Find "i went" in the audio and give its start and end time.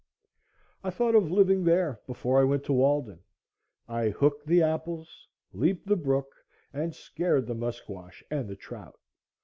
2.41-2.63